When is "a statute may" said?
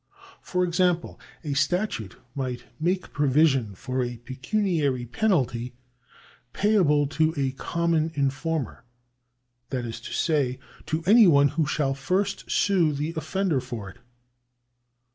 1.43-2.57